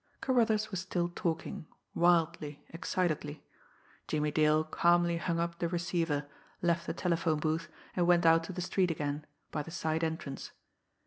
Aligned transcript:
Carruthers 0.19 0.71
was 0.71 0.79
still 0.79 1.09
talking, 1.09 1.67
wildly, 1.93 2.65
excitedly. 2.69 3.43
Jimmie 4.07 4.31
Dale 4.31 4.63
calmly 4.63 5.17
hung 5.17 5.37
up 5.39 5.59
the 5.59 5.69
receiver, 5.69 6.25
left 6.59 6.87
the 6.87 6.93
telephone 6.95 7.37
booth, 7.37 7.69
and 7.95 8.07
went 8.07 8.25
out 8.25 8.43
to 8.45 8.51
the 8.51 8.61
street 8.61 8.89
again 8.89 9.27
by 9.51 9.61
the 9.61 9.69
side 9.69 10.03
entrance. 10.03 10.53